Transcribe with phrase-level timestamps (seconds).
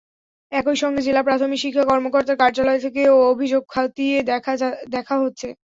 [0.51, 4.17] একই সঙ্গে জেলা প্রাথমিক শিক্ষা কর্মকর্তার কার্যালয় থেকেও অভিযোগ খতিয়ে
[4.95, 5.47] দেখা হচ্ছে।